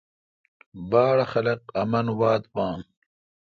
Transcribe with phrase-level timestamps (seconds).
[0.89, 2.75] باڑ خلق آمن واتھ باں۔